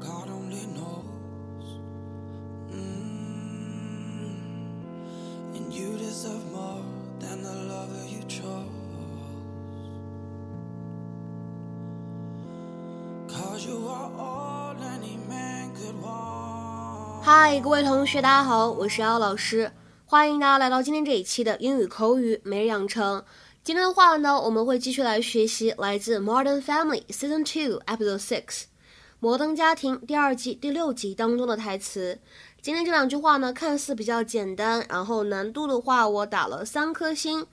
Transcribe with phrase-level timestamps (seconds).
[0.00, 1.78] God only knows.
[2.72, 4.32] Mm,
[5.54, 6.82] and you deserve more
[7.20, 8.64] than the lover you chose.
[13.28, 17.22] Cause you are all any man could want.
[17.22, 19.72] 嗨，各位同学，大家好，我是姚老师，
[20.06, 23.22] 欢迎大家来到今天这一期的英语口语每日养成。
[23.62, 28.44] 今天的话呢，我们会继续来学习来自《Modern Family》Season Two Episode Six
[29.20, 32.20] 《摩登家庭》第二季第六集当中的台词。
[32.62, 37.44] 今天这两句话呢，看似比较简单，然后难度的话，我打了三颗星。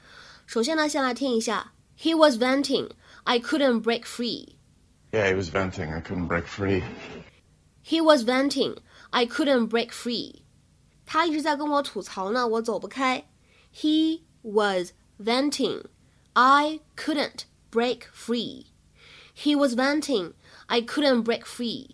[0.46, 2.91] 首先呢，先来听一下：He was venting,
[3.24, 4.50] I couldn't break free.
[5.12, 5.91] Yeah, he was venting.
[5.91, 6.84] I couldn't break free.
[7.84, 8.77] He was venting,
[9.10, 10.44] I couldn't break free.
[11.08, 13.27] 他一直在跟我吐槽呢，我走不开。
[13.74, 15.86] He was venting,
[16.34, 18.68] I couldn't break free.
[19.34, 20.33] He was venting,
[20.66, 21.91] I couldn't break free.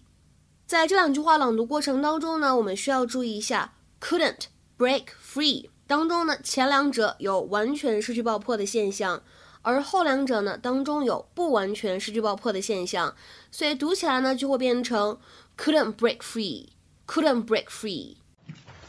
[0.66, 4.46] 在这两句话朗读过程当中呢，我们需要注意一下 couldn't
[4.77, 9.23] break free 当中呢，前两者有完全失去爆破的现象，
[9.63, 13.15] 而后两者呢当中有不完全失去爆破的现象，
[13.51, 15.19] 所以读起来呢就会变成
[15.57, 16.66] couldn't break free,
[17.07, 18.16] couldn't break free.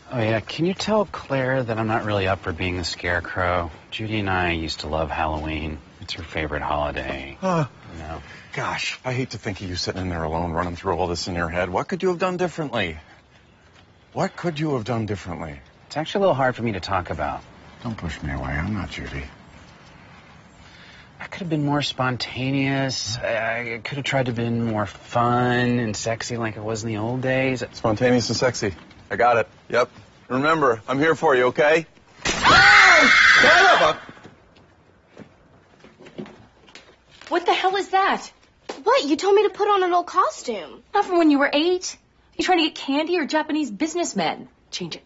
[0.09, 0.39] Oh, yeah.
[0.39, 3.69] Can you tell Claire that I'm not really up for being a scarecrow?
[3.91, 5.80] Judy and I used to love Halloween.
[6.03, 7.39] It's her favorite holiday.
[7.41, 8.22] Uh, You know.
[8.55, 11.28] gosh, I hate to think of you sitting in there alone running through all this
[11.28, 11.70] in your head.
[11.70, 12.98] What could you have done differently?
[14.12, 15.61] What could you have done differently?
[15.86, 17.41] It's actually a little hard for me to talk about.
[17.84, 18.50] Don't push me away.
[18.50, 19.23] I'm not Judy.
[21.20, 23.17] I could have been more spontaneous.
[23.19, 26.83] I, I could have tried to have been more fun and sexy like it was
[26.83, 27.62] in the old days.
[27.73, 28.75] Spontaneous and sexy.
[29.08, 29.48] I got it.
[29.69, 29.89] Yep.
[30.28, 31.86] Remember, I'm here for you, okay?
[37.31, 38.31] What the hell is that?
[38.83, 39.05] What?
[39.05, 40.83] You told me to put on an old costume.
[40.93, 41.97] Not from when you were eight.
[42.38, 44.47] You trying to get candy or Japanese businessmen?
[44.71, 45.03] Change it.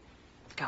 [0.56, 0.68] Go.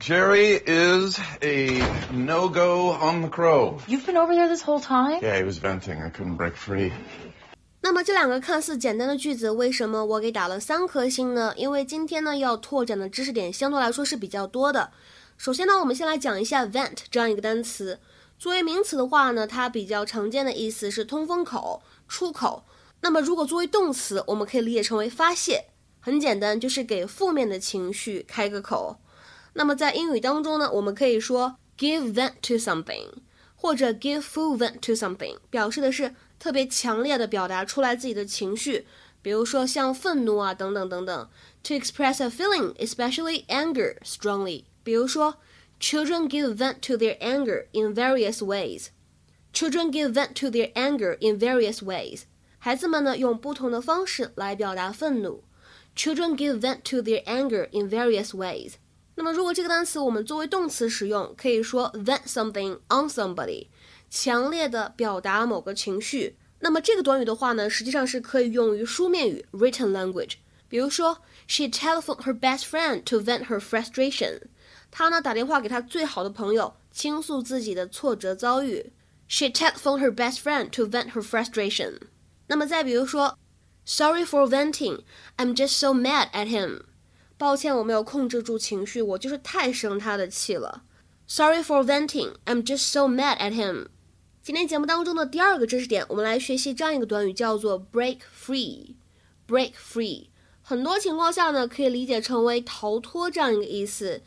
[0.00, 1.82] Jerry is a
[2.12, 3.78] no-go on the crow.
[3.86, 5.20] You've been over there this whole time?
[5.20, 6.00] Yeah, he was venting.
[6.02, 6.92] I couldn't break free.
[7.80, 11.52] 那么这两个看似简单的句子，为什么我给打了三颗星呢？
[11.56, 14.90] 因为今天呢要拓展的知识点相对来说是比较多的。
[15.36, 18.00] 首先呢，我们先来讲一下 vent 这样一个单词。
[18.43, 22.65] 作为名词的话呢，它比较常见的意思是通风口、出口。
[22.99, 25.67] 那么如果作为动词，我们可以理解成为发泄，
[26.01, 28.97] 很简单，就是给负面的情绪开个口。
[29.53, 33.13] 那么在英语当中呢，我们可以说 give vent to something，
[33.55, 38.85] 或者 give full vent to something，表示的是特别强烈的表达出来自己的情绪，
[39.21, 41.29] 比如说像愤怒啊等等等等。
[41.63, 45.37] To express a feeling, especially anger, strongly，比如说
[45.82, 48.88] Children give vent to their anger in various ways.
[49.52, 52.22] Children give vent to their anger in various ways.
[52.58, 55.44] 孩子们呢用不同的方式来表达愤怒。
[55.96, 58.74] Children give vent to their anger in various ways.
[59.14, 63.66] 那么如果这个单词我们作为动词使用，可以说 vent something on somebody，
[64.10, 66.36] 强烈的表达某个情绪。
[66.60, 70.34] 那么这个短语的话呢，实际上是可以用于书面语 written language。
[70.68, 74.42] 比如说，She telephoned her best friend to vent her frustration.
[74.95, 78.93] 她呢打电话给她最好的朋友，倾诉自己的挫折遭遇。
[79.27, 81.95] She telephoned her best friend to vent her frustration.
[82.45, 83.39] 那么再比如说
[83.83, 84.99] ，Sorry for venting,
[85.37, 86.81] I'm just so mad at him.
[87.39, 90.83] 抱歉，我没有控制住情绪，我就是太生他的气了。
[91.27, 93.87] Sorry for venting, I'm just so mad at him.
[94.43, 98.93] 今天节目当中的第二个知识点，我们来学习这样一个短语，叫做 break free。
[99.47, 100.27] break free，
[100.61, 104.21] 很多情况下呢，可以理解成为逃脱这样一个意思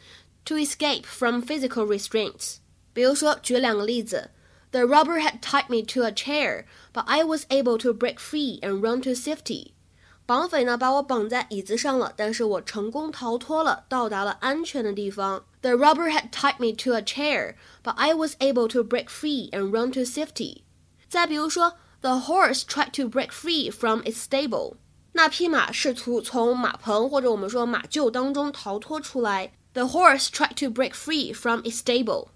[0.45, 2.57] ，to escape from physical restraints。
[2.93, 4.31] 比如说，举两个例子：
[4.71, 8.81] The robber had tied me to a chair, but I was able to break free and
[8.81, 9.71] run to safety.
[10.25, 15.43] 绑匪呢把我绑在椅子上了，但是我成功逃脱了，到达了安全的地方。
[15.61, 19.71] The robber had tied me to a chair, but I was able to break free and
[19.71, 20.63] run to safety.
[21.09, 24.75] 再比如说，The horse tried to break free from its stable.
[25.11, 29.51] 那匹马试图从马棚或者我们说马厩当中逃脱出来。
[29.75, 32.27] The horse tried to break free from its stable.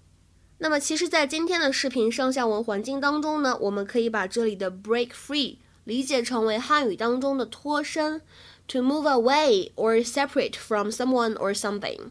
[0.58, 8.22] 那么其实，在今天的视频上下文环境当中呢，我们可以把这里的 break free 理解成为汉语当中的脱身，
[8.66, 12.10] to move away or separate from someone or something。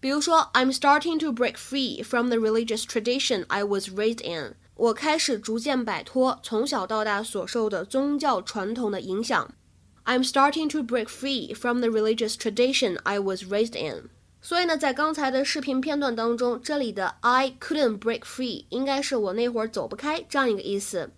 [0.00, 4.54] 比如说，I'm starting to break free from the religious tradition I was raised in。
[4.76, 9.54] 我开始逐渐摆脱从小到大所受的宗教传统的影响。
[10.04, 14.10] I'm starting to break free from the religious tradition I was raised in。
[14.43, 21.09] 所以呢，在刚才的视频片段当中，这里的 I couldn't break free 应该是我那会儿走不开这样一个意思。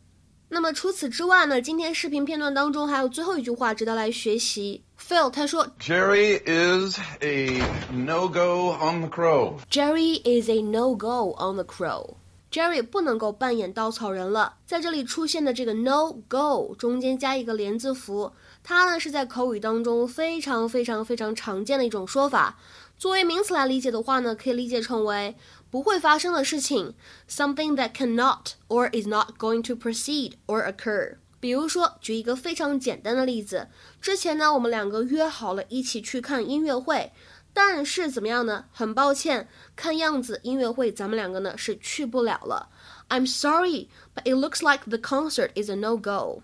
[0.47, 1.59] 那么除此之外呢？
[1.59, 4.83] 今天视频片段当中还有最后一句话值得来学习。
[5.01, 9.55] Phil 他说，Jerry is a no go on the crow.
[9.71, 12.13] Jerry is a no go on the crow.
[12.51, 14.53] Jerry 不能够扮演稻草人了。
[14.67, 18.31] 在这里出现的这个 no go 中间加一个连字符，
[18.63, 22.57] 它呢是在口语当中非常非常非常常见的一种说法。
[22.98, 25.36] 作为名词来理解的话呢，可以理解成为
[25.70, 26.94] 不会发生的事情，
[27.28, 31.16] something that cannot or is not going to proceed or occur。
[31.40, 33.68] 比如说，举一个非常简单的例子，
[34.00, 37.12] 之前呢，我们两个约好了一起去看音乐会，
[37.54, 38.66] 但是怎么样呢？
[38.70, 42.68] 很抱歉，看样子音乐会咱们两个呢是去不了了。
[43.08, 46.42] I'm sorry, but it looks like the concert is a no go.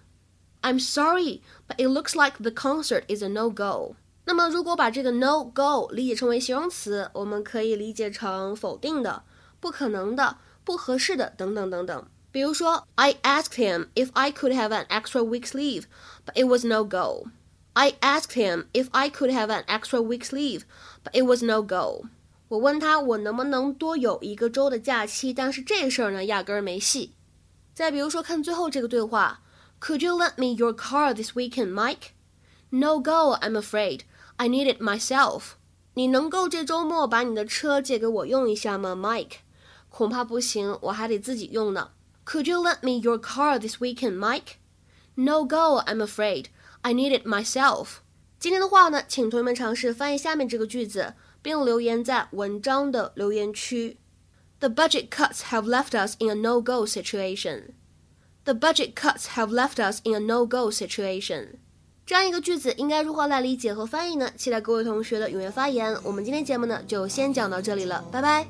[0.62, 3.94] I'm sorry, but it looks like the concert is a no go.
[4.30, 9.22] 那么，如果把这个 no go 理解成为形容词，我们可以理解成否定的、
[9.60, 12.06] 不可能的、不合适的等等等等。
[12.32, 15.84] 比如说，I asked him if I could have an extra week's leave,
[16.26, 17.28] but it was no go.
[17.74, 20.62] I asked him if I could have an extra week's leave,
[21.04, 22.06] but it was no go.
[22.48, 27.12] 我问他我能不能多有一个周的假期，但是这事儿呢压根儿没戏。
[27.74, 29.40] 再比如说，看最后这个对话，
[29.80, 32.10] Could you lend me your car this weekend, Mike?
[32.70, 34.00] No go, I'm afraid.
[34.40, 35.52] I need it myself。
[35.94, 39.38] 你能够这周末把你的车借给我用一下吗，Mike？
[39.88, 41.92] 恐怕不行，我还得自己用呢。
[42.26, 44.56] Could you lend me your car this weekend, Mike?
[45.14, 46.46] No go, I'm afraid.
[46.82, 47.98] I need it myself。
[48.38, 53.98] 今天的话呢，请同学们尝试翻译下面这个句子，并留言在文章的留言区。
[54.58, 57.74] The budget cuts have left us in a no-go situation.
[58.44, 61.58] The budget cuts have left us in a no-go situation.
[62.05, 64.29] 这样一个句子应该如何来理解和翻译呢？
[64.35, 65.97] 期待各位同学的踊跃发言。
[66.03, 68.47] 我们今天节目呢就先讲到这里了，拜拜。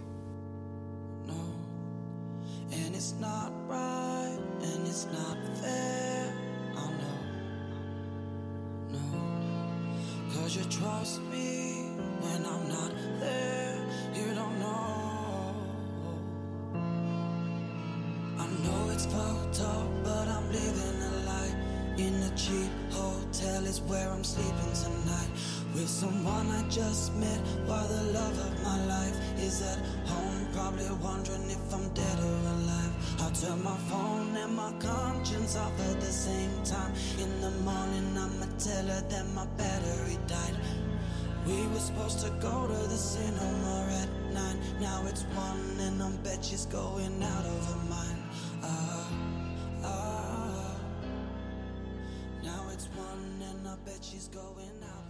[23.88, 25.30] Where I'm sleeping tonight
[25.74, 30.48] With someone I just met While the love of my life is at home.
[30.54, 32.94] Probably wondering if I'm dead or alive.
[33.22, 36.94] I turn my phone and my conscience off at the same time.
[37.20, 40.56] In the morning I'ma tell her that my battery died.
[41.46, 46.12] We were supposed to go to the cinema at nine Now it's one and I
[46.24, 48.20] bet she's going out of her mind
[53.72, 55.01] one bet she's going out.